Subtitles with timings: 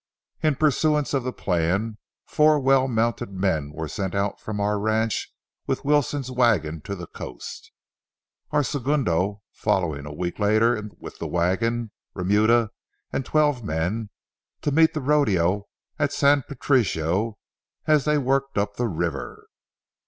[0.41, 5.31] In pursuance of the plan four well mounted men were sent from our ranch
[5.67, 7.71] with Wilson's wagon to the coast,
[8.49, 12.71] our segundo following a week later with the wagon, remuda
[13.13, 14.09] and twelve men,
[14.63, 15.67] to meet the rodeo
[15.99, 17.37] at San Patricio
[17.85, 19.49] as they worked up the river.